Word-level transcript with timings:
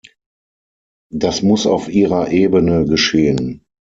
Das 1.13 1.43
muss 1.43 1.67
auf 1.67 1.87
Ihrer 1.87 2.31
Ebene 2.31 2.85
geschehen. 2.85 3.63